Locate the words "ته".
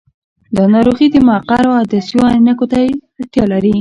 2.71-2.77